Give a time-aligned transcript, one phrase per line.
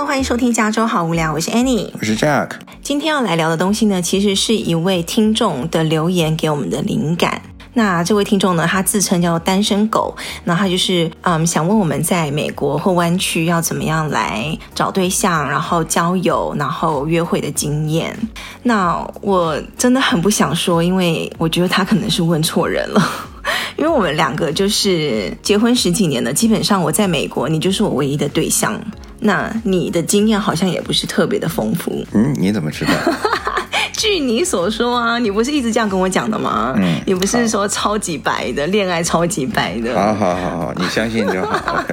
[0.00, 2.52] Hello，欢迎收听加州好无聊，我是 Annie，我是 Jack。
[2.82, 7.42] 今天要来聊的东西呢，其实是一位听众的留言给我们的灵感。
[7.74, 18.16] 那这位听众呢，他自称叫单身狗，那他就是嗯，想问我们在美国或湾区要怎么样来找对象，然后交友，然后约会的经验。
[18.62, 23.02] 那我真的很不想说，因为我觉得他可能是问错人了，
[23.76, 28.80] 因为我们两个就是结婚十几年了，基本上我在美国，你就是我唯一的对象。
[29.20, 32.04] 那你的经验好像也不是特别的丰富。
[32.12, 32.92] 嗯，你怎么知道？
[33.92, 36.72] 据你所说啊，你不是一直这样跟我讲的吗？
[36.80, 39.94] 嗯，你不是说超级白的恋爱，超级白的。
[39.94, 41.84] 好好好好，你相信就好。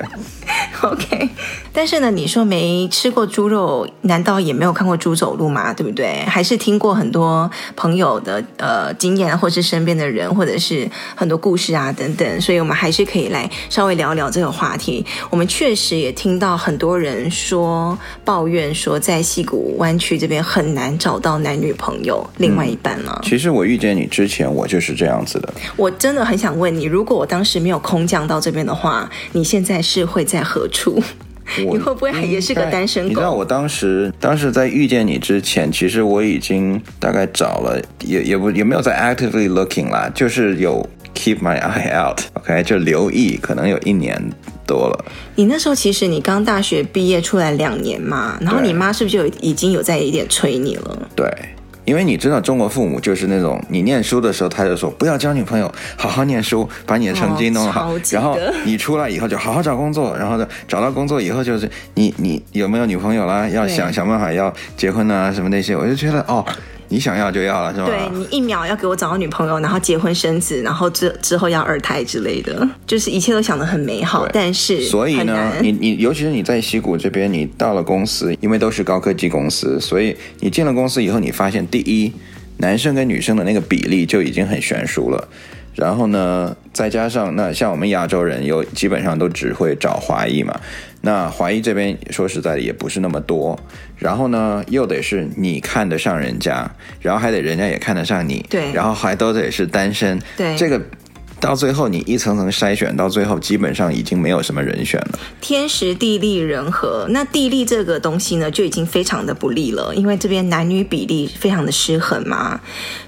[0.84, 1.30] OK。
[1.78, 5.72] 但是呢，你说没吃过猪肉，难道也没有看过猪走路吗？
[5.72, 6.26] 对不对？
[6.28, 12.42] 还是听过很多朋友的呃经验，或是身边的人，或者是很多故事啊等等。
[12.42, 15.06] 所以我们还是可以来稍微聊聊这个话题。
[15.30, 23.22] 我们确实也听到很多人说抱怨说，在矽谷湾区这边很难找到男女朋友另外一半了。
[23.24, 25.54] 其实我遇见你之前，我就是这样子的。
[25.76, 31.00] 我真的很想问你，如果我当时没有空降到这边的话，你现在是会在何处？
[31.58, 33.10] 你会不会还也是个单身狗？
[33.10, 42.62] 你知道我当时，当时在遇见你之前，其实我已经大概找了，也也不也没有在 actively looking 啦，就是有 keep my eye out，OK，okay？
[42.64, 44.22] 就留意，可能有一年
[44.66, 45.06] 多了。
[45.36, 51.10] 你那时候其实你刚大学毕业出来两年嘛，然后你妈是不是就已经有在一点催你了？
[51.16, 51.26] 对。
[51.88, 63.48] 因为你知道中国父母就是那种，你念书的时候他就说不要交女朋友，好好念书，把你的成绩弄好，然后你出来以后就好好找工作，然后呢找到工作以后就是你你有没有女朋友啦？
[63.48, 66.46] 要想想办法要结婚啊什么那些，我就觉得哦。
[66.90, 67.86] 你想要就要了，是吧？
[67.86, 82.12] 对，你一秒要给我找到女朋友，然后结婚生子，然后之之后要二胎之类的，就是一切都想得很美好，但是所以呢，你你尤其是你在西谷这边，你到了公司，因为都是高科技公司，所以你进了公司以后，你发现第一，
[82.58, 85.28] 男生跟女生的那个比例就已经很悬殊了，
[85.76, 90.62] 然后呢，再加上那像我们亚洲人又基本上都只会找华裔嘛。
[91.02, 93.60] 那华裔这边说实在的也不是那么多，
[93.98, 96.70] 然后呢，又得是你看得上人家，
[97.02, 100.80] 然后还得人家也看得上你，对，然后还都得是单身，对，这个。
[101.40, 105.20] 到最后，你一层层筛选，到最后基本上已经没有什么人选了。
[105.40, 112.60] 天时地利人和，那地利这个东西呢，就已经非常的不利了，因为这边男女比例非常的失衡嘛。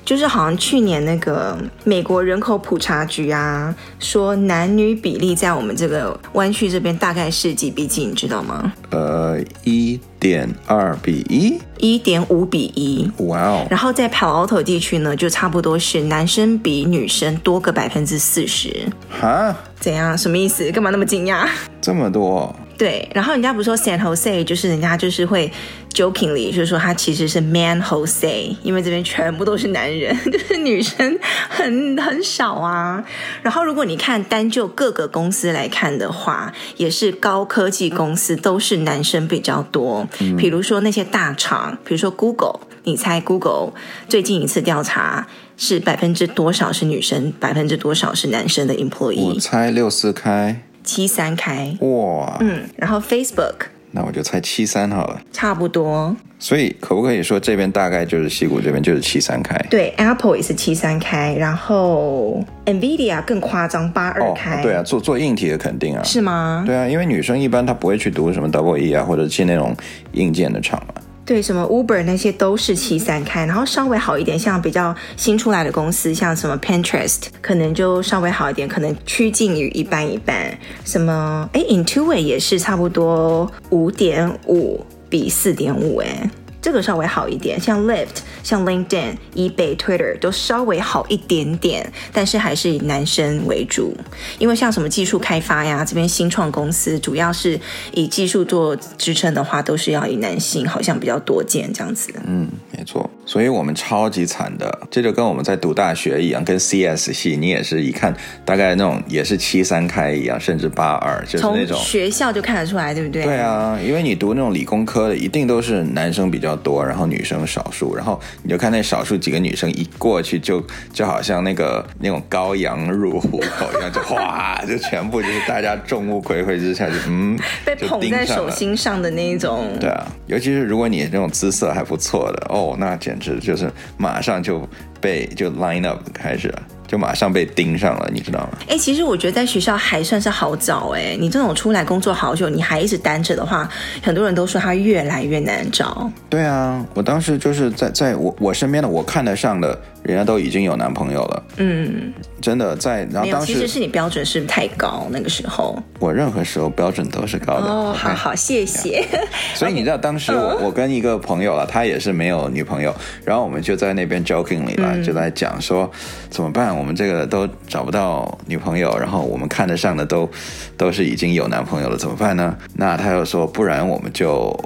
[0.05, 8.73] 就是好像去年那个美国人口普查局啊，说男女比例在我们这个湾区这边大概是几比几，你知道吗？
[8.91, 11.59] 呃，一点二比一。
[11.77, 13.65] 一点五比一，哇哦！
[13.69, 18.85] 然后在 Palo Alto 地区呢，就差不多是男生比女生多个百分之四十。
[19.09, 19.55] 哈？
[19.79, 20.17] 怎样？
[20.17, 20.69] 什么意思？
[20.71, 21.47] 干嘛那么惊讶？
[21.79, 22.53] 这么多？
[22.79, 25.51] 对，然后人家不是说 San Jose 就是人家就是会
[25.93, 31.19] jokingly 就是说他其实是 Man Jose，因为这边全部都是男人， 就是女生
[31.49, 33.03] 很很少啊。
[33.41, 40.07] 然后如果你看单就各个公司来看的话，也是高科技公司都是男生比较多。
[40.21, 43.73] 嗯，比如说那些大厂，比如说 Google，你猜 Google
[44.07, 49.33] 最近一次调查是百分之多少是女生，百分之多少是男生的 employee？
[49.33, 50.63] 我猜六四开。
[50.89, 56.15] 七三开哇，嗯，然后 Facebook，那我就猜七三好了，差不多。
[56.39, 59.55] 所以可不可以说这边大概就是西谷这边就是七三开？
[59.69, 64.61] 对，Apple 也是七三开，然后 Nvidia 更夸张八二开。
[64.61, 66.63] 哦，对啊，做做硬体的肯定啊，是吗？
[66.65, 69.75] 对啊，因为女生一般她不会去读什么 Double E 啊，或者去那种
[70.13, 70.97] 硬件的厂啊。
[71.29, 80.57] 对，什么 Uber 那些都是七三开，然后稍微好一点，像比较新出来的公司，像什么 Pinterest，可能就稍微好一点，可能趋近于一半一半。
[80.83, 86.31] 什么哎，Intuit 也是差不多五点五比四点五，哎。
[86.61, 93.95] 这个稍微好一点，像 Lyft、像 LinkedIn、eBay、Twitter 都稍微好一点点，但是还是以男生为主。
[94.37, 97.59] 因为像什么技术开发呀，这边新创公司主要是
[97.93, 102.11] 以技术做支撑的话，都是要以男性好像比较多见这样子。
[102.25, 103.09] 嗯，没错。
[103.29, 113.23] 所以我们超级惨的，这就跟我们在读大学一样，跟 CS 系你也是一看大概那种也是七三开一样，甚至八二，就是那种学校就看得出来，对不对？
[113.23, 116.49] 对啊，因为你读那种理工科的，一定都是男生比较。
[116.61, 129.67] 多，然后女生少数，然后你就看那少数几个女生一过去就，就就好像那个那种羔羊入虎口一样，就哗，就全部就是大家众目睽睽之下就嗯，被捧在手心上的那一种。
[129.79, 134.67] 对啊，尤其是如果你那种姿色还不错的哦，那简直就是马上就
[135.01, 136.61] 被就 line up 开始了。
[136.89, 138.57] 就马上被盯上了，你知道吗？
[138.67, 143.69] 哎，其实我觉得在学校还算是好找哎，你这种出来工作好久，你还一直单着的话，
[144.01, 146.11] 很多人都说他越来越难找。
[146.29, 149.79] 对啊，我当时就是在在我我身边的我看得上的。
[150.09, 152.11] 人家都已经有男朋友了，嗯，
[152.41, 155.07] 真的在，然后当时其实是你标准是太高？
[155.11, 157.67] 那个时候我任何时候标准都是高的。
[157.67, 159.05] 哦，好好，谢谢。
[159.53, 165.89] 所以你知道当时我我跟一个朋友啊，他也是没有女朋友，然后我们就在那边 jokingly 啦，就在讲说
[166.29, 166.75] 怎么办？
[166.75, 170.29] 我们这个都找不到女朋友，然后我们看得上的都
[170.77, 172.57] 都是已经有男朋友了，怎么办呢？
[172.75, 174.57] 那他又说，不然我们就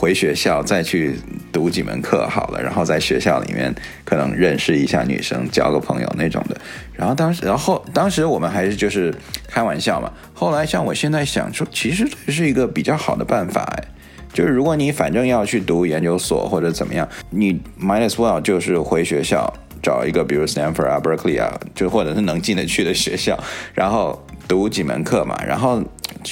[0.00, 1.18] 回学校再去。
[1.52, 3.74] 读几门课好了，然后在学校里面
[4.04, 6.56] 可能认识一下女生，交个朋友那种的。
[6.94, 9.12] 然后当时，然后当时我们还是就是
[9.48, 10.12] 开玩笑嘛。
[10.32, 13.84] 后来像我现在想说，其实这是一个比较好的办法哎，
[14.32, 19.52] 就是如果你反正要去读研究所或者怎么样，你 might as well 就是回学校
[19.82, 23.36] 找一个，比如 Stanford 啊、Berkeley 啊，就或者是能进得去的学校，
[23.74, 25.82] 然后读几门课嘛，然后。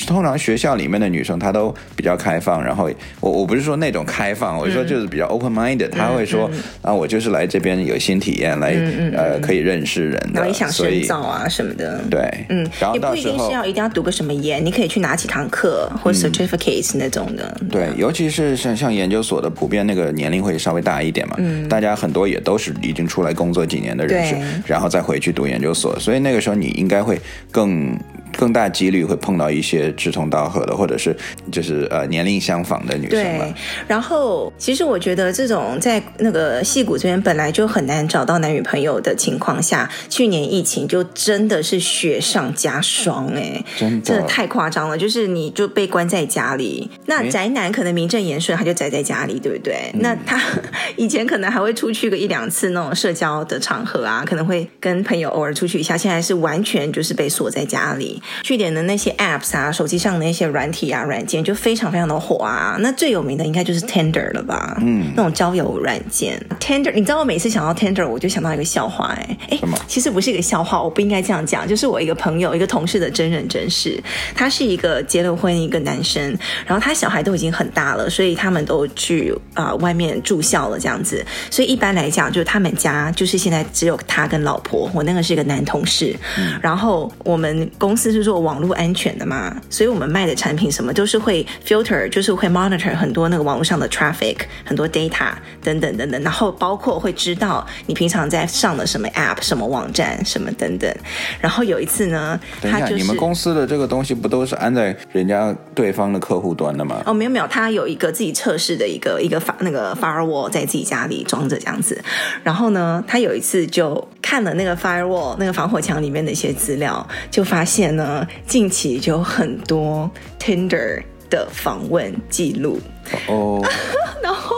[0.06, 2.90] 通常学校里面的女生她都比较开放，然后
[3.20, 12.00] 我我不是说那种开放，我是说就是比较 open minded，她、嗯、会说、嗯、啊，我就是来这边有新体验，来、嗯、呃可以认识人的，然后也想深造啊什么的。
[12.10, 17.56] 对，嗯，然后也不一定是要一定要读个什么研，你可以去拿几堂课或者 certificates、嗯、那种的。
[17.70, 24.36] 对，对尤其是像像研究所的，普遍那个年龄会稍微大一点嘛，嗯，大家很多也都是已经出来工作几年的人士，
[24.66, 27.20] 然后再回去读研究所，所以那个时候你应该会
[27.50, 27.98] 更。
[28.38, 31.14] 更大几率会碰到一些志同道合的，或者是
[31.50, 33.44] 就是呃年龄相仿的女生吧。
[33.44, 33.54] 对，
[33.88, 44.96] 然后其实我觉得这种在那个戏谷这边本来就很难找到男女朋友的情况下，去年疫情就真的是雪上加霜哎，真的，真的太夸张了。
[44.96, 49.90] 就是你就被关在家里，那宅男可能名正言顺他就宅在家里，对不对？
[49.94, 50.40] 嗯、那他
[50.96, 58.22] 以前可能还会出去个一两次那种社交的场合啊，可能会跟朋友偶尔出去一下，现在是完全就是被锁在家里。
[58.42, 62.76] 去点的那些 apps 啊，手机上的那些软体啊、软件就非常非常的火啊。
[62.80, 64.76] 那最有名的应该就是 Tinder 了吧？
[64.80, 74.02] 嗯，那种交友软件 Tender，你知道我每次想到 Tinder，我就想到一个笑话哎哎，其实不是一个笑话，我不应该这样讲，就是我一个朋友、一个同事的真人真事。
[74.34, 76.36] 他是一个结了婚一个男生，
[76.66, 81.24] 然后他小孩都已经很大了，所以他们都去啊、呃、外面住校了这样子。
[81.50, 84.90] 所以一般来讲，就是他们家就是现在只有他跟老婆。
[84.94, 95.32] 我那个是一个男同事，嗯、然后我们公司是做网络安全的嘛，所以我们卖的产品什么都是会 filter，就是会 monitor 很多那个网络上的 traffic，很多 data
[95.62, 100.92] 等等等等，然后包括会知道你平常在上的什么 app、什么网站、什么等等。
[101.40, 107.02] 然后有一次呢，等一下，他就是你们公司的这个东西不都是安在人家对方的客户端的吗？
[107.06, 112.02] 哦，没有没有，他有一个自己测试的一个一个发那个 firewall 在自己家里装着这样子。
[112.42, 118.26] 然后呢，他有一次就看了那个 firewall 那个防火墙里面的一些资料，就发现呢。
[118.46, 122.78] 近期就有很多 Tinder 的访问记录
[123.26, 123.58] 哦，
[124.22, 124.54] 然后，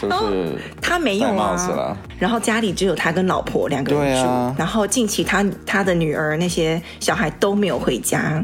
[0.08, 0.28] 然后
[0.80, 1.94] 他没有啊？
[2.18, 8.42] 然后家里只有他跟老婆两个人住，啊、然后近期他他的女儿那些小孩都没有回家，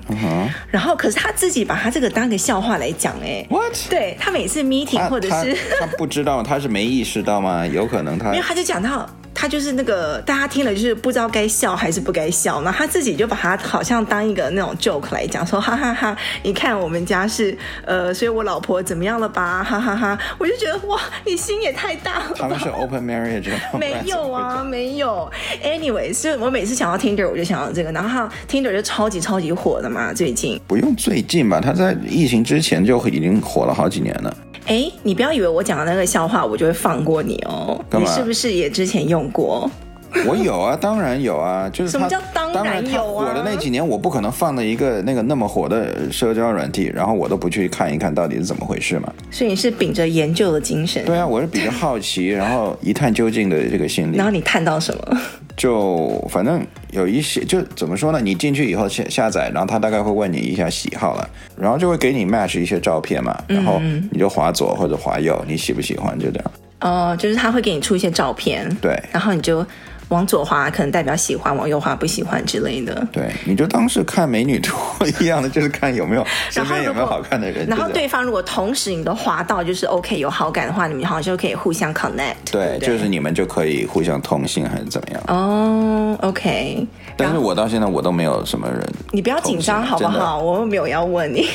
[0.71, 3.75] 然后可是他自己把他这个当个笑话来讲，哎，What？
[3.89, 7.67] 对他每次 meeting 或者是他，不知道他是没意识到吗？
[7.67, 9.09] 有可能他没有，他就讲到。
[9.41, 22.35] 他就是那个大家听了就是不知道该笑还是不该笑，那他自己就把他好像当一个那种 joke 来讲，说哈哈哈，你看我们家是呃，所以我老婆怎么样了吧，哈哈哈，我就觉得哇，你心也太大了。
[22.37, 25.31] 他们是 open marriage 没有啊，没有。
[25.63, 30.61] Anyway，所以我每次想到 Tinder，我就想到这个，然后 Tinder 就超级超级火的嘛，最近。
[30.67, 34.37] 不用最近吧，他在疫情之前就已经火了好几年了。
[34.69, 37.83] 哎，你不要以为我讲的那个笑话，我就会放过你哦。
[37.99, 39.69] 你是不是也之前用过？
[40.27, 43.27] 我有啊，当然有啊，就是什么叫当然有啊？
[43.27, 49.13] 火的那几年，我不可能放了一个那个那么火的社交软体，然后我都不去看一看到底是怎么回事嘛。
[49.31, 51.05] 所以你是秉着研究的精神？
[51.05, 54.17] 对啊，我是比较好奇，然后一探究竟的这个心理。
[54.17, 55.19] 然后你探到什么？
[55.57, 58.21] 就反正有一些，就怎么说呢？
[58.21, 66.51] 你进去以后下下载，然后他大概会问你一下喜好了，然后就会给你 match 一些照片嘛，然后你就划左或者划右，你喜不喜欢就这样。
[66.81, 69.65] 哦，就是他会给你出一些照片，对，然后你就。
[70.09, 73.07] 往左滑可能代表喜欢，往右滑不喜欢之类的。
[73.13, 74.77] 对，你就当是看美女图
[75.21, 77.67] 一样的，就是看有没有 身边有没有好看的人。
[77.67, 82.35] 然后对方如果同时你都滑到就是 OK 有好感的话，你们好像就可以互相 connect。
[82.51, 85.23] 对，就是你们就可以互相通信还是怎么样？
[85.29, 86.87] 哦、oh，OK。
[87.17, 88.81] 但是我到现在我都没有什么人。
[89.11, 90.39] 你不要紧张好不好？
[90.39, 91.49] 我又没有要问你。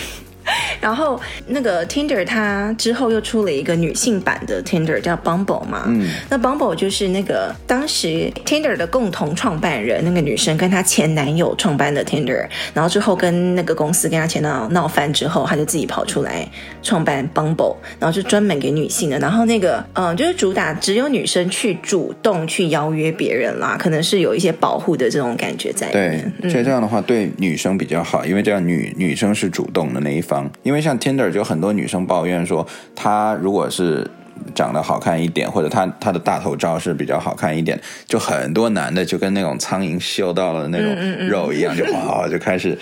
[0.83, 5.85] 然后那个 Tinder 它之后又出了一个女性版的 Tinder，叫 Bumble 嘛。
[5.87, 6.09] 嗯。
[6.29, 16.45] 那 Bumble 就是那个当时 Tinder 的共同创办人，那个女生跟她前男友创办的 Tinder，然后之后跟那个公司跟她前男友闹翻之后，她就自己跑出来
[16.81, 19.17] 创办 Bumble，然后就专门给女性的。
[19.19, 26.33] 然后那个嗯，就是主打只有女生去主动去邀约别人啦，可能是有一些保护的这种感觉在里面。
[26.41, 30.51] 对，所以这样的话对女生比较好，因为这样女女生是主动的那一方。
[30.63, 32.65] 因为像 Tinder 就很多女生抱怨说，
[32.95, 34.09] 她如果是
[34.55, 42.77] 长得好看一点，或者她她的大头照是比较好看一点，就很多男的就跟那种苍蝇嗅到了那种肉一样，就哇就开始。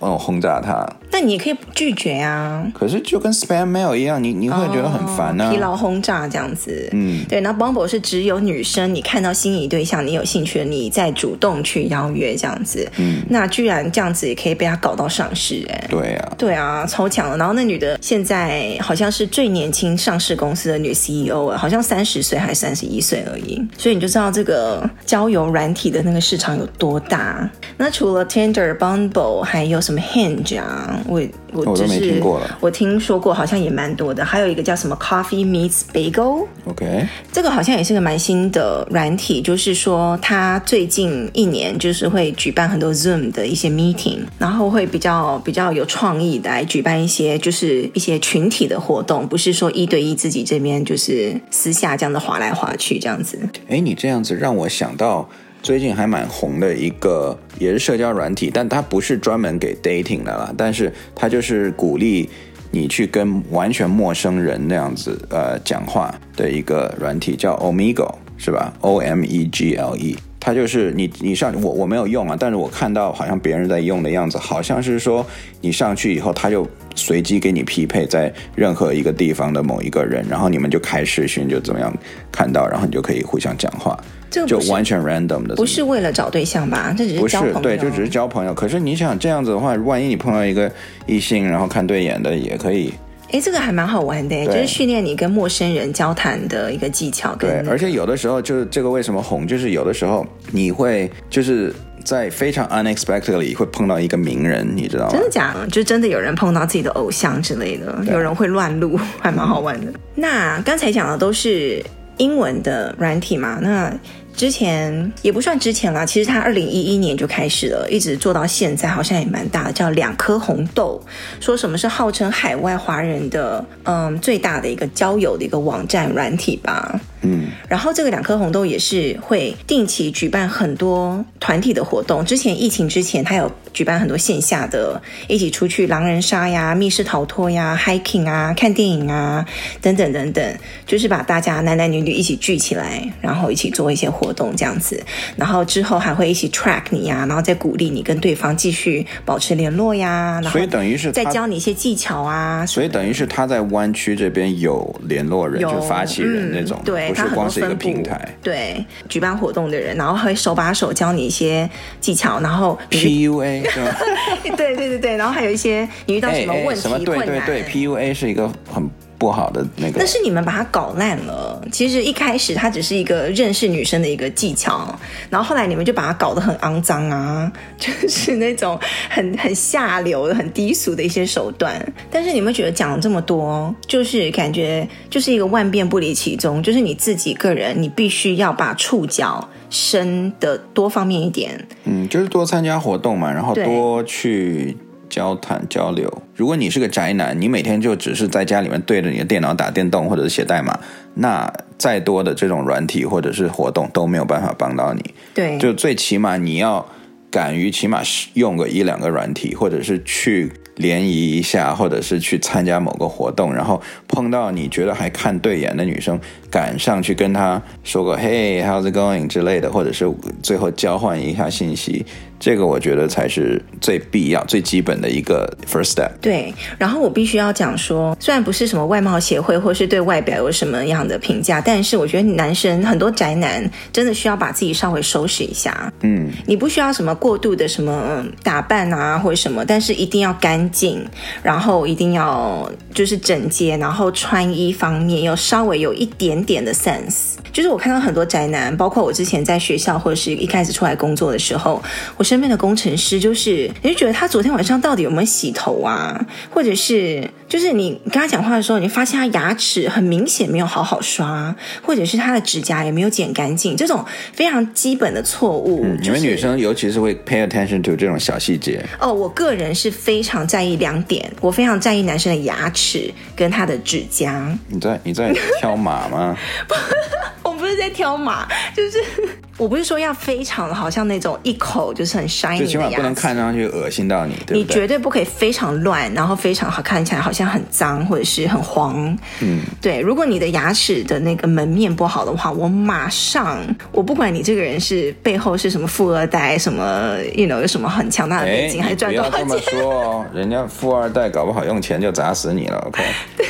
[0.00, 0.86] 嗯，轰炸他。
[1.16, 2.70] 那你可以拒绝啊。
[2.74, 5.50] 可是就跟 spam mail 一样，你你会觉得很烦呢、啊哦。
[5.50, 6.90] 疲劳轰炸这样子。
[6.92, 7.40] 嗯，对。
[7.40, 12.86] 然后 Bumble 是只有女生，你看到心仪对象，你有兴趣，你再主动去邀约这样子。
[12.98, 13.22] 嗯。
[13.30, 15.86] 那居然这样子也可以被他搞到上市哎。
[15.88, 16.32] 对啊。
[16.36, 17.38] 对啊，超强的。
[17.38, 23.66] 然后那女的现在好像是最年轻上市公司的女 CEO 好像三十岁还是三十一岁而已。
[23.78, 27.50] 所以你就知道这个交友软体的那个市场有多大。
[27.78, 29.80] 那除了 Tinder、Bumble 还有。
[29.86, 31.00] 什么 Hinge 啊？
[31.08, 31.22] 我
[31.52, 34.24] 我就是我，听我听说过，好像也蛮多的。
[34.24, 39.40] 还有一个叫什么 Coffee Meets Bagel，OK，这个好像也是个蛮新的软体。
[39.40, 53.38] 就是说，它最近一年就是会举办很多 Zoom 的一些 meeting，然后会比较比较有创意的来举办一些就是一些群体的活动，不是说一对一自己这边就是私下这样的滑来滑去这样子。
[53.68, 55.28] 哎，你这样子让我想到。
[55.66, 62.30] 最近还蛮红的一个，也是社交软体，但它不是专门给 dating 的啦，但是它就是鼓励
[62.70, 75.26] 你去跟完全陌生人那样子呃讲话的一个软体，叫 Omegle 是吧？O M E G L E，它就是你你上我我没有用啊，但是我看到好像别人在用的样子，好像是说
[75.60, 81.92] 你上去以后，它就随机给你匹配在任何一个地方的某一个人，然后你们就开视讯就怎么样
[82.30, 83.98] 看到，然后你就可以互相讲话。
[84.30, 86.94] 就完全 random 的，不是为了找对象吧？
[86.96, 87.54] 这只是交朋友。
[87.54, 88.52] 不是，对，就只是交朋友。
[88.52, 90.70] 可是你想这样子的话，万一你碰到一个
[91.06, 92.92] 异性，然后看对眼的，也可以。
[93.32, 97.34] 哎，这个还蛮好玩的，就是训练你跟陌生人交谈的一个技巧。
[97.34, 105.10] 对，而且有的时候就是这个为什么红，就是有的时候你会就是在非常 unexpectedly 会碰到一个名人，你知道吗？
[105.10, 105.66] 真的假的？
[105.66, 109.90] 就真的有人碰到自己的偶像之类的，有人会乱录，还蛮好玩的。
[109.90, 111.84] 嗯、那刚才讲的都是
[112.18, 113.58] 英文的软体嘛？
[113.60, 113.92] 那
[114.34, 121.02] 之前也不算之前啦，其实它二零一一年就开始了，一直做到现在，好像也蛮大的，叫两颗红豆。
[121.40, 127.00] 说什么是号称海外华人的嗯最大的一个交友的一个网站软体吧。
[127.26, 132.24] 嗯，然后这个两颗红豆也是会定期举办很多团体的活动。
[132.24, 139.44] 之前疫情之前，他有举办很多线下的，一起出去狼人杀呀、密室逃脱呀、hiking 啊、看电影啊
[139.82, 140.56] 等等等等，
[140.86, 145.02] 就是把大家男男女女一起聚起来，然后一起做一些活动这样子。
[145.34, 150.38] 然后之后还会一起 track 你呀，然后再鼓励你跟对方继续保持联络呀。
[150.42, 152.64] 然后所以等于是再教你一些技巧啊。
[152.64, 156.78] 所以等于是他在湾区这边有联络人，就发起人那种。
[156.82, 157.12] 嗯、对。
[157.24, 161.68] 不是光是一个平台，对，举办活动的人，然后会手把手教你一些
[162.00, 163.62] 技巧，然后 PUA，
[164.56, 168.88] 对对对对，然后还有一些你遇到什么问题、欸欸、什么对对对，PUA 是一个很。
[169.18, 171.60] 不好的那个，那是你们把它搞烂了。
[171.72, 174.94] 其实一开始它只是一个认识女生的一个技巧，
[175.30, 181.74] 然后后来你们就把它搞得很肮脏啊， 就是那种很很下流的、很低俗的一些手段。
[182.10, 191.66] 但是你们觉得讲了这么多，就是感觉就是一个万变不离其宗，就是你自己个人，你必须要把触角伸的多方面一点。
[191.84, 194.76] 嗯，就是多参加活动嘛，然后多去。
[195.16, 196.22] 交谈交流。
[196.34, 200.78] 如果你是个宅男，你每天就只是在家里面对着你的电脑打电动或者是写代码，
[201.14, 205.14] 那再多的这种软体或者是活动都没有办法帮到你。
[205.32, 206.86] 对，就最起码你要
[207.30, 208.02] 敢于起码
[208.34, 220.10] 用个一两个软体，或者是去联谊一下，或者是去参加某个活动，然后碰到你觉得还看对眼的女生，赶上去跟他说个 “Hey, how's it going” 之类的，或者是
[220.42, 222.04] 最后交换一下信息。
[222.38, 226.10] 这个我觉得才是最必要、最基本的一个 first step。
[226.20, 235.90] 对，然后我必须要讲说，虽然不是什么外貌协会，或是对外表有什么样的评价，但是我觉得男生很多宅男真的需要把自己稍微收拾一下。
[236.02, 241.02] 嗯，你不需要什么过度的什么打扮啊，或者什么，但是一定要干净，
[241.42, 247.34] 然后一定要就是整洁，然后穿衣方面要稍微有一点点的 sense。
[247.52, 251.82] 就是我看到很多宅男，包括我之前在学校或者是一开始出来工作的时候，
[252.16, 256.26] 我身边的工程师就是，你就觉得他昨天晚上到底有没有洗头啊？
[256.50, 265.82] 或者是就是你跟他讲话的时候，你发现他牙齿很明显没有好好刷，或者是他的指甲也没有剪干净，这种非常基本的错误。
[265.84, 268.84] 嗯，你们女生尤其是会 pay attention to 这种小细节。
[268.98, 274.56] 哦，我个人是非常在意两点，我非常在意男生的牙齿跟他的指甲。
[274.68, 276.36] 你在你在挑马吗？
[276.66, 276.74] 不，
[277.50, 278.98] 我不是在挑马，就是
[279.56, 284.58] 我不是说要非常的好像那种一口就是很 shiny 的牙齿，最起码不能看上去恶心到你，对对？
[284.58, 289.16] 你绝对不可以非常乱，然后非常好看起来好像很脏或者是很黄。
[289.40, 290.00] 嗯，对。
[290.00, 293.58] 如果你的牙齿的那个门面不好的话，我马上，
[293.92, 299.46] 我不管你这个人是背后是什么富二代，什么 you know 有什么很强大的背景，还是赚多少钱？
[299.46, 302.78] 不要这么说哦，人家富二代搞不好用钱就砸死你了。
[302.88, 303.04] OK。
[303.36, 303.46] 对，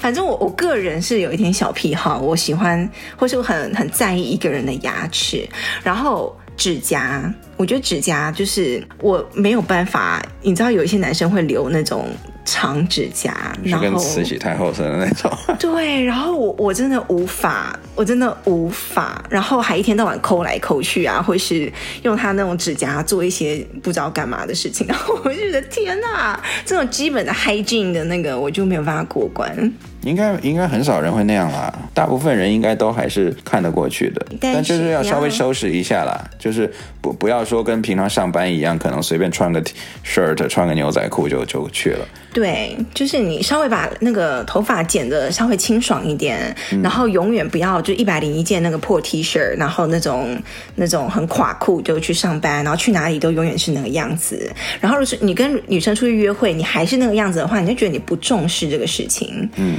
[0.00, 5.48] 反正我我个人是有一点小癖好，我喜欢或是我很很在意一个人的牙齿，
[5.84, 6.36] 然后。
[6.56, 12.04] 指甲，我觉得指甲就是我没有办法，你知道有一些男生会留那种
[12.44, 15.30] 长指甲，是跟慈禧太后似的那种。
[15.58, 29.72] 对，然后我我真的无法，我真的无法，然后还一天到晚抠来抠去啊，或是用他那种指甲做一些不知道干嘛的事情，然后我就觉得天哪，这种基本的 hygiene 的那个我就没有办法过关。
[30.02, 42.06] 应该应该很少人会那样啦，大部分人应该都还是看得过去的，但，但就是要稍微收拾一下啦，就是不不要说跟平常上班一样，可能随便穿个 T shirt 穿个牛仔裤就就去了。
[42.32, 50.40] 对，就是你稍微把那个头发剪得稍微清爽一点，嗯、然后永远不要就一百零一件那个破 T 恤，然后那种
[50.76, 54.50] 那种很垮裤就去上班，然后去哪里都永远是那个样子。
[54.80, 59.50] 然后如果是你跟女生出去约会，你还是那个样子的话，你就觉得你不重视这个事情。
[59.56, 59.78] 嗯。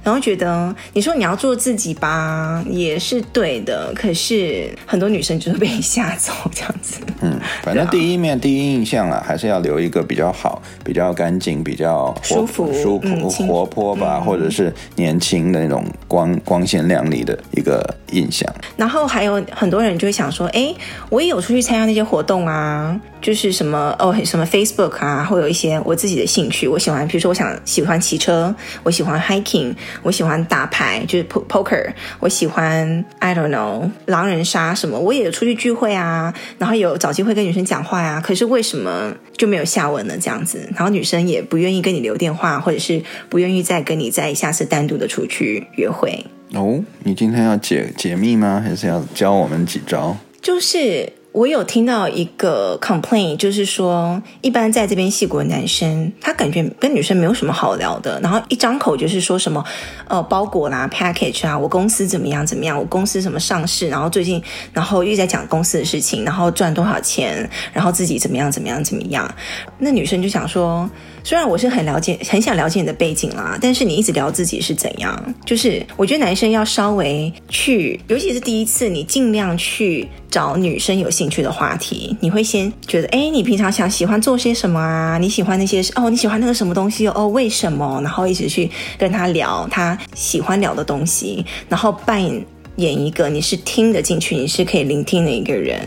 [0.03, 3.91] 然后觉得你说你要做自己吧，也是对的。
[3.95, 6.99] 可是很多女生就是被你吓走这样子。
[7.21, 18.51] 嗯，反正第一面、第一印象啊，还是要留一个比较好、比较干净、比较舒服、舒服、嗯、活泼吧，嗯、或者是年轻的那种光光鲜亮丽的一个印象。
[18.75, 20.73] 然后还有很多人就会想说，哎，
[21.09, 22.99] 我也有出去参加那些活动啊。
[23.21, 26.67] 就是什么哦，什么 Facebook 啊，会有一些我自己的兴趣。
[26.67, 34.99] 我喜欢，比如说，我想喜欢骑车，我喜欢 hiking，我喜欢打牌，就是 poker，我喜欢 I don't know 狼人杀什么。
[34.99, 38.21] 我也有出去聚会啊，然后有找机会跟女生讲话啊。
[38.21, 40.15] 可是为什么就没有下文呢？
[40.19, 46.25] 这样子，然后女生也不愿意跟你留电话，或者是不愿意再跟你再下次单独的出去约会。
[46.53, 48.61] 哦，你今天要解解密吗？
[48.63, 50.17] 还是要教我们几招？
[50.41, 51.11] 就是。
[51.33, 59.63] 我有听到一个 complaint，就是说，一般在这边矽谷的男生，他感觉跟女生没有什么好聊的，然后一张口就是说什么，
[60.09, 69.33] 呃，包裹啦，package 啊，我公司怎么样怎么样，我公司什么上市，然后最近，然后又在讲公司的事情，然后赚多少钱，然后自己怎么样怎么样怎么样，
[69.79, 70.89] 那女生就想说。
[71.23, 75.33] 虽然我是很了解，很想了解你的背景啦，但是你一直聊自己是怎样？
[75.45, 82.15] 就是我觉得男生要稍微去，尤其是第一次，你尽量去找女生有兴趣的话题。
[82.19, 85.17] 你会先觉得，哎，你平常想喜欢做些什么啊？
[85.17, 87.27] 你喜欢那些哦，你喜欢那个什么东西哦？
[87.27, 87.99] 为什么？
[88.03, 92.43] 然后一直去跟他聊他喜欢聊的东西，然后扮演。
[92.81, 95.79] 演一个你是听得进去，你是可以聆听的一个人，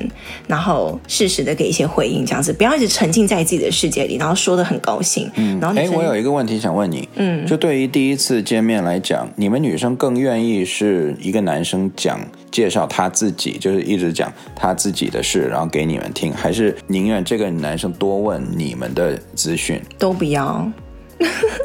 [0.46, 5.30] 然后适时的给一些回应，这样子，不要一直沉浸在自己的世界里，然后说的很高兴。
[5.34, 19.80] 嗯，然后哎，我有一个问题想问你，嗯，就对于第一次见面来讲，你们女生更愿意是一个男生讲介绍他自己，就是一直讲他自己的事，然后给你们听，还是宁愿这个男生多问你们的资讯？
[19.98, 20.70] 都不要。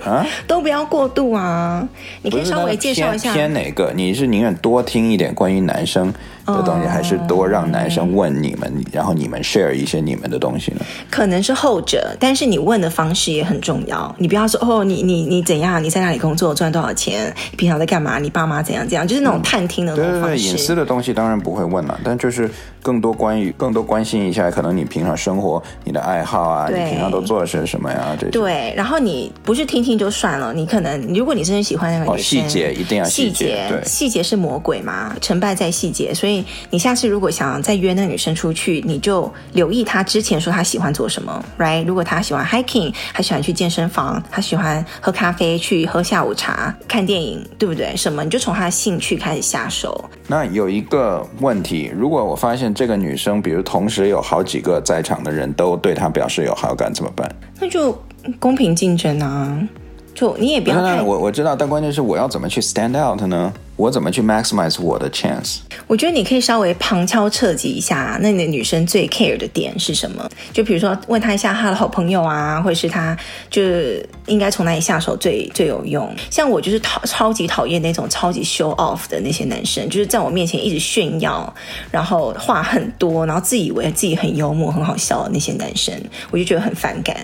[0.06, 1.88] 啊， 都不要过度啊！
[2.22, 3.92] 你可以稍微介绍一下偏，偏哪个？
[3.96, 6.14] 你是宁愿多听一点关于男生
[6.56, 10.82] 的东西，还是多让男生问你们，嗯、然后你们 share 一些你们的东西呢？
[11.10, 14.14] 可能是后者，但是你问的方式也很重要。
[14.18, 15.84] 你不要说哦，你你你怎样？
[15.84, 16.54] 你在哪里工作？
[16.54, 17.34] 赚多少钱？
[17.52, 18.20] 你平常在干嘛？
[18.20, 19.08] 你爸妈怎样怎样？
[19.08, 20.28] 就是那种探听的那种方式。
[20.28, 22.50] 嗯、对对对，隐私的东西当然不会问了，但就是
[22.82, 28.16] 更多关于更多关心一下，可能你平常生活、你的爱好啊，你平常都做些什么呀？
[28.20, 36.39] 这些对，然后你不是听听就算了，你可能如果你真的喜欢那个女生，细节一定要细节，对，细节是魔鬼嘛，成败在细节，所以
[36.70, 41.86] 你下次如果想再约那个女生出去，你就留意她之前说她喜欢做什么，right？
[41.86, 47.96] 如果她喜欢 hiking，她喜欢去健身房，她喜欢喝咖啡，去喝下午茶，看电影，对不对？
[47.96, 50.10] 什么你就从她的兴趣开始下手。
[50.28, 57.30] 那有一个问题，如果我发现这个女生，比如同时有好几个在场的人都对她表示有好感，怎么办？
[57.60, 57.98] 那就
[58.40, 59.58] 公平竞争啊，
[60.14, 61.02] 就你也不要太……
[61.02, 63.52] 我我知道，但关键是我要怎么去 stand out 呢？
[63.80, 65.60] 我怎么去 maximize 我的 chance？
[65.88, 70.30] 我觉得你可以稍微旁敲侧击一下，那你的女生最 care 的点是什么？
[70.52, 73.18] 就比如说问她一下她的好朋友啊，或者是她
[73.50, 76.14] 就是应该从哪里下手最最有用。
[76.30, 81.52] 像我就是讨超级讨厌那种超级 show off 的那些男生，就是在我面前一直炫耀，
[81.90, 85.96] 然后话很多，然后自以为自己很幽默很好笑的那些男生，
[86.32, 87.16] 我就觉得很反感。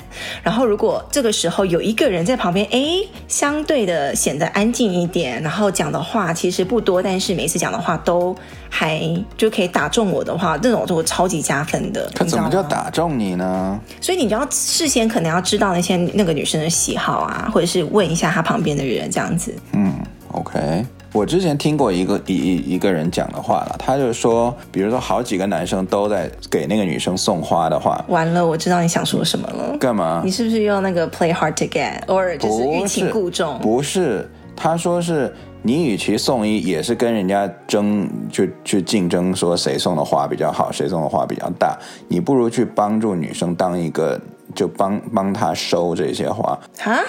[0.42, 2.82] 然后如果这个时候有一个人在旁边，哎，
[3.28, 8.36] 相对的显得安静一点，然后讲的话实不多，但是每次讲的话都
[8.70, 9.02] 还
[9.38, 12.10] 就可以打中我的话，这种就超级加分的。
[12.16, 13.80] 他怎么叫打中你呢？
[14.02, 19.54] 所以你就要事先可能要知道那些那个女生的喜好啊，或者是问一下她旁边的人这样子。
[19.74, 19.94] 嗯
[20.32, 20.86] ，OK。
[21.14, 29.78] 我之前听过一个一一个人讲的话了，他就说，比如说好几个男生都在给那个女生送花的话，完了，我知道你想说什么了。
[29.78, 30.22] 干嘛？
[30.26, 33.58] 你是不是用那个 play hard to get，或就是欲擒故纵？
[33.60, 35.34] 不是，他说是
[35.66, 41.76] 你与其送一，也是跟人家争，就去竞争，说谁送的花比较好，谁送的花比较大，
[42.08, 44.22] 你不如去帮助女生当一个，
[44.54, 46.58] 就帮帮她收这些花。
[46.78, 47.00] 哈？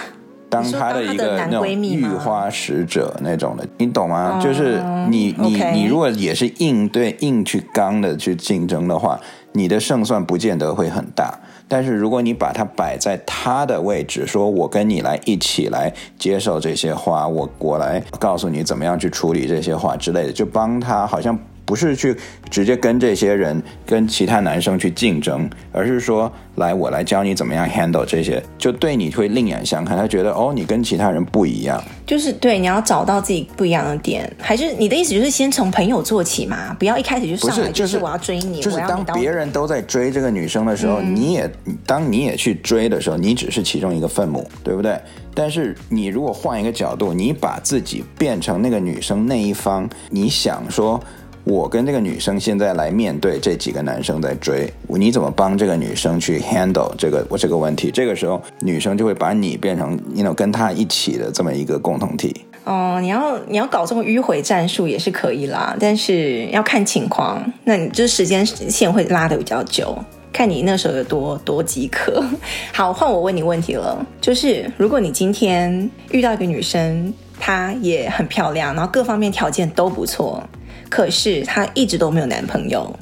[0.48, 4.40] 当她的一个那种御花使者那种的，你懂吗？
[4.42, 9.20] 就是你你你如果也是硬对硬去刚的去竞争的话，
[9.52, 11.38] 你的胜算不见得会很大。
[11.68, 21.38] 但是如果你把它摆在他的位置，说我跟你来一起来接受这些话，我我来告诉你怎么样去处理这些话之类的，就帮他好像。
[21.66, 22.16] 不是去
[22.48, 29.98] 直接跟这些人、跟其他男生去竞争，而是说，来，我来教你怎么样 handle 这些，就对你会另眼相看。
[29.98, 41.50] 他觉得，哦，你跟其他人不一样，就是对，你要找到自己不一样的点，还是你的意思就是先从朋友做起嘛，不要一开始就上来就是我要追你，就是当别人都在追这个女生的时候，你也
[41.84, 44.96] 当你也去追的时候，你只是其中一个分母，对不对？
[45.34, 51.02] 但是你如果换一个角度，你把自己变成那个女生那一方，你想说。
[51.46, 57.88] 我跟这个女生现在来面对这几个男生在追，你怎么帮这个女生去 handle 这个我这个问题？
[57.88, 62.34] 这个时候女生就会把你变成 you know 跟她一起的这么一个共同体。
[62.64, 69.96] 哦，你要你要搞这种迂回战术也是可以啦，但是要看情况，那你就时间线会拉得比较久，
[70.32, 72.24] 看你那时候有多多饥渴。
[72.72, 80.42] 好，换我问你问题了，就是如果你今天遇到一个女生，她也很漂亮，然后各方面条件都不错。
[80.88, 82.94] 可是她一直都没有男朋友，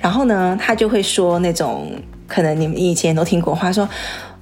[0.00, 1.90] 然后呢，她就会说那种
[2.26, 3.88] 可能你们以前都听过话说，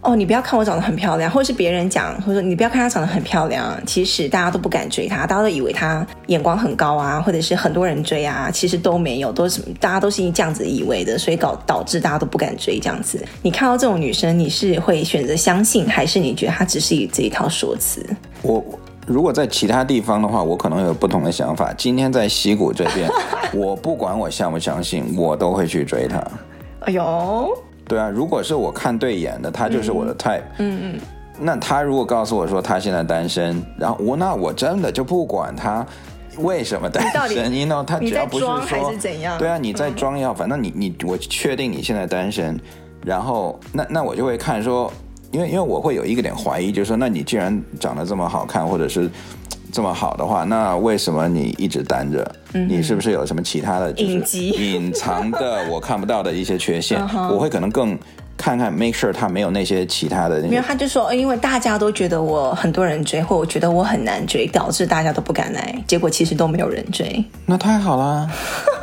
[0.00, 13.24] 哦，你不要看我长得很漂亮，或者是别人讲，或者说你不要看她长得很漂亮，其实大家都不敢追她，大家都以为她眼光很高啊，或者是很多人追啊，其实都没有，都是大家都是这样子以为的，所以搞导致大家都不敢追这样子。
[13.42, 18.04] 你看到这种女生，你是会选择相信，还是你觉得她只是以这一套说辞？
[18.42, 18.64] 我。
[19.06, 21.72] 如果在其他地方的话，我可能有不同的想法。
[21.72, 23.10] 今天在西谷这边，
[23.52, 26.22] 我不管我相不相信，我都会去追他。
[26.80, 27.48] 哎呦，
[27.88, 30.42] 对啊，如果是我看对眼的，他就是我的 type。
[30.58, 31.00] 嗯嗯。
[31.40, 35.84] 那他如果告诉我说他现在单身，然后我那我真的就不管他
[36.38, 42.56] 为什么单身，因为他只要不是说怎样，对啊，你在装要，反正你你我确定你现在单身，
[43.04, 44.92] 然后那那我就会看说。
[45.32, 49.10] 因为因为我会有一个点怀疑，就是说，那你既然长得这么好看，或者是
[49.72, 52.30] 这么好的话，那为什么你一直单着？
[52.52, 57.00] 嗯、你是不是有什么其他的，就是隐藏的 我看不到的一些缺陷？
[57.30, 57.98] 我会可能更
[58.36, 60.48] 看看，make sure 他没有那些其他的那。
[60.48, 67.24] 没有，他就说，因为大家都觉得我很多人追，或我觉得我很难追，导致大家都不敢来，结果其实都没有人追。
[67.46, 68.30] 那太好了。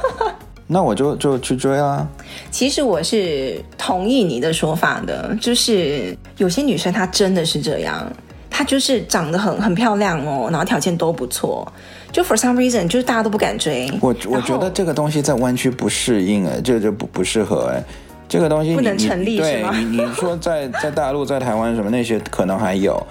[0.72, 2.08] 那我就就去追啊！
[2.52, 8.08] 其实我是同意你的说法的，就是有些女生她真的是这样，
[8.52, 11.68] 她就是长得很很漂亮哦，然后条件都不错，
[12.12, 13.92] 就 for some reason 就是大家都不敢追。
[14.00, 17.84] 我我觉得这个东西在湾区不适应哎，这就不不适合哎，
[18.28, 19.72] 这个东西不能成立是吗？
[19.72, 23.02] 对，你你说在在大陆在台湾什么那些可能还有，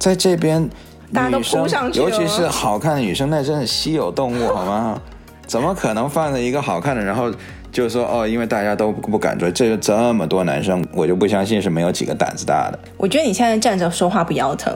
[0.00, 0.68] 在这边
[1.12, 5.00] 大家都扑上去，尤其是好看的女生，那真是稀有动物好吗？
[5.46, 7.32] 怎么可能放着一个好看的，然后
[7.70, 12.78] 就说哦，因为大家都不敢追，这个这么多男生，我就不相信是没有几个胆子大的。
[12.96, 14.74] 我觉得你现在站着说话不腰疼。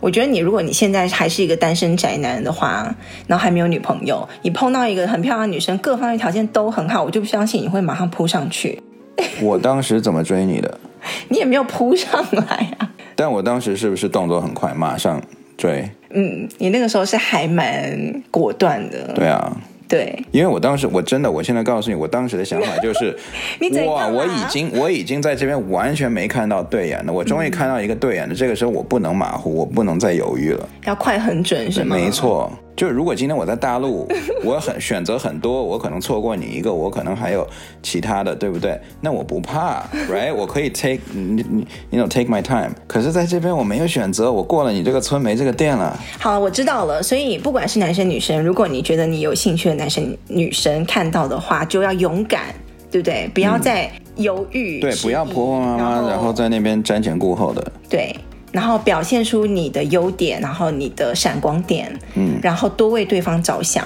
[0.00, 2.94] 我觉得你如果你现在还是一个单身宅男的话，
[3.26, 8.82] 然后还没有女朋友，你碰到一个很漂亮的女生，各方面条件都很好，我就不相信你会马上扑上去。
[9.42, 10.80] 我当时怎么追你的？
[11.28, 12.90] 你也没有扑上来啊。
[13.14, 15.20] 但我当时是不是动作很快，马上
[15.58, 15.86] 追？
[16.14, 19.12] 嗯，你那个时候是还蛮果断的。
[19.14, 19.54] 对啊。
[19.90, 23.14] 对，因为我当时我真的，我现在告诉你，我当时的想法就是，
[23.88, 31.96] 哇，我已经我已经在这边完全没看到对眼的，我终于看到一个对眼的，嗯、这个时候我不能马虎，我不能再犹豫了，要快很准是吗？
[31.96, 32.52] 没错。
[32.76, 34.08] 就是如果今天我在大陆，
[34.42, 37.46] 我很选择很多，我可能错过你一个，我可能还有
[37.82, 38.80] 其他的，对不对？
[39.00, 40.34] 那我不怕，right？
[40.34, 42.70] 我可以 take 你你，you know take my time。
[42.86, 45.98] 可是在这边我没有选择，我过了你这个村没这个店了。
[46.18, 47.02] 好，我知道了。
[47.02, 52.54] 所以不管是男生女生，如果你觉得你有兴趣的男生女生看到的话，就要勇敢，
[52.90, 53.28] 对不对？
[53.34, 54.80] 不要再犹豫、嗯。
[54.80, 57.72] 对，不要婆婆妈妈，然后，然后在那边瞻前顾后的。
[57.90, 58.14] 对。
[58.52, 63.84] 然后表现出你的优点，然后你的闪光点，嗯，然后多为对方着想。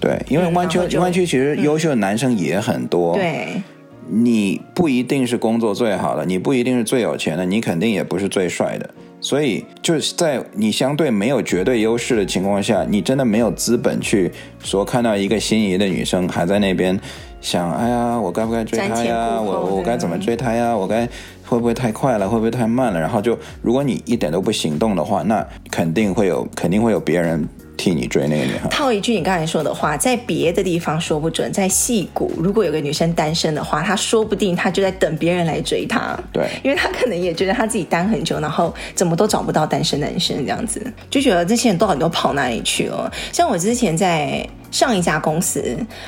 [0.00, 3.14] 对，因为湾区湾区其实优秀的男生也很多。
[3.14, 3.62] 嗯、对，
[4.08, 8.90] 你不一定是工作最好的，你不一定是最有钱的，你肯定也不是最帅的。
[9.20, 14.30] 所以就是在你相对没有绝对优势的情况下，你真的没有资本去
[14.62, 17.00] 说看到一个心仪的女生还在那边
[17.40, 19.40] 想，哎呀，我该不该追她呀？
[19.40, 20.76] 我我该怎么追她呀？
[20.76, 21.08] 我该。
[21.46, 22.28] 会不会太快了？
[22.28, 23.00] 会不会太慢了？
[23.00, 28.68] 然后就，如果你一点都不行动的话，那肯定会有，肯定会有别人替你追那个女孩。
[28.70, 36.18] 套一句你刚才说的话，在别的地方说不准，在戏骨，如果有个女生单身的话，她说不定她就在等别人来追她。
[36.32, 43.12] 对，因为她可能也觉得她自己单很久，然后怎么都找不到单身男生这样子，就觉得这些人到底都跑哪里去了？
[43.32, 44.46] 像我之前在。
[44.74, 45.62] 上一家公司，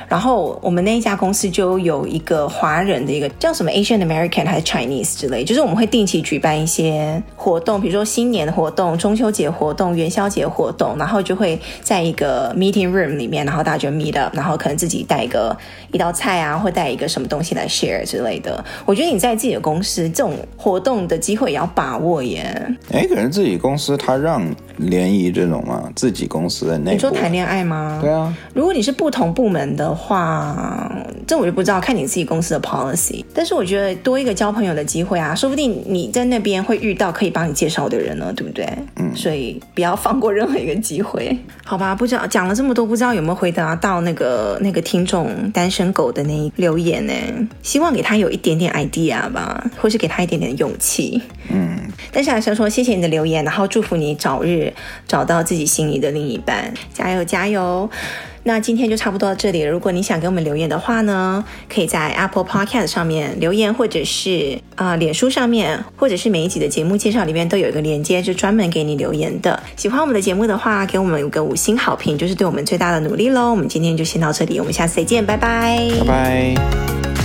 [0.08, 15.56] 然后我们那一家公司就有一个华人的一个叫什么 Asian American 还是 Chinese 之类，就是我们会定期举办一些活动，比如说新年活动、中秋节活动、元宵节活动，然后就会在一个 meeting room 里面，然后大家就 meet up，然后可能自己带一个
[15.92, 18.64] 一道菜啊，或带一个什么东西来 share 之类的。
[18.84, 22.76] 我觉得你在自己的公司这种活动的机会也要把握耶。
[22.92, 24.44] 哎，可是自己公司他让
[24.78, 25.88] 联谊这种吗？
[25.94, 28.00] 自己公司的那你说谈恋爱吗？
[28.02, 28.36] 对啊。
[28.56, 30.90] 如果你是不同部门的话，
[31.26, 33.22] 这我就不知道，看你自己公司的 policy。
[33.34, 38.66] 但是我觉得多一个交朋友的机会啊，说不定你在那边会遇到可以帮你介绍的人呢，对不对？
[38.96, 41.94] 嗯，所以不要放过任何一个机会，好吧？
[41.94, 47.12] 不知道讲了这么多，不知道有没有回答到那个那个听众单身狗的那一留言呢？
[47.62, 51.20] 希望给他有一点点 idea 吧，或是给他一点点勇气。
[51.50, 51.76] 嗯，
[52.10, 54.72] 但是还是要说谢谢你的留言，然后祝福你早日
[55.06, 57.90] 找到自己心仪的另一半，加油加油！
[58.46, 59.70] 那今天就差不多到这里了。
[59.70, 69.60] 如果你想给我们留言的话呢，可以在 Apple Podcast 上面留言，或者是啊、脸书上面，或者是每一集的节目介绍里面都有一个链接，就专门给你留言的。
[69.74, 73.50] 喜欢我们的节目的话，给我们一个五星好评，就是对我们最大的努力喽。
[73.50, 77.15] 我们今天就先到这里，我们下次再见，拜拜，拜拜。